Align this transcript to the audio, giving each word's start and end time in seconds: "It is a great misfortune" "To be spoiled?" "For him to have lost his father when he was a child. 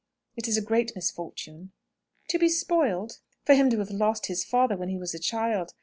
"It 0.35 0.47
is 0.47 0.57
a 0.57 0.63
great 0.63 0.95
misfortune" 0.95 1.73
"To 2.29 2.39
be 2.39 2.49
spoiled?" 2.49 3.19
"For 3.45 3.53
him 3.53 3.69
to 3.69 3.77
have 3.77 3.91
lost 3.91 4.25
his 4.25 4.43
father 4.43 4.75
when 4.75 4.89
he 4.89 4.97
was 4.97 5.13
a 5.13 5.19
child. 5.19 5.75